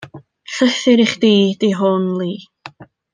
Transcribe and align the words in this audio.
Llythyr 0.53 0.99
i 1.03 1.05
chdi 1.11 1.33
di 1.59 1.71
hwn 1.83 2.09
'li. 2.15 2.31